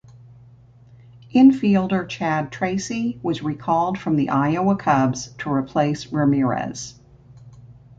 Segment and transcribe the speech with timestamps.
[1.31, 6.95] Infielder Chad Tracy was recalled from the Iowa Cubs to replace Ramirez.